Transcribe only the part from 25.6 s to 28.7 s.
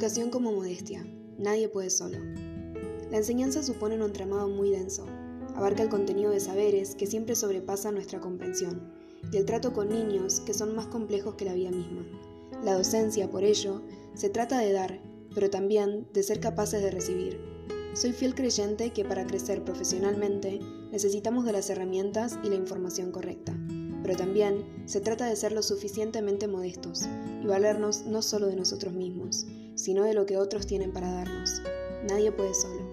suficientemente modestos y valernos no solo de